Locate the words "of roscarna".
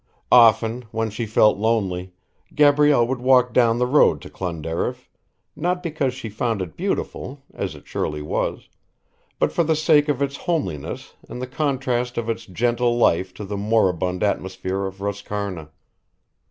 14.87-15.69